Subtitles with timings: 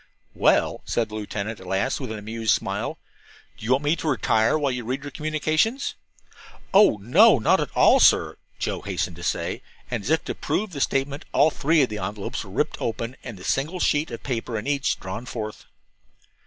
[0.33, 2.97] "Well," said the lieutenant at last, with an amused smile,
[3.55, 5.93] "do you want me to retire while you read your communications?"
[6.73, 9.61] "Oh, no, not at all, sir," Joe hastened to say,
[9.91, 13.43] and as if to prove the statement all three envelopes were ripped open and the
[13.43, 15.65] single sheet of paper in each drawn forth.